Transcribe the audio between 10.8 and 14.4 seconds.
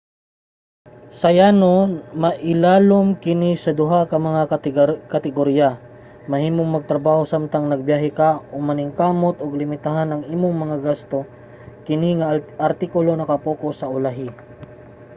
gasto. kini nga artikulo naka-pocus sa ulahi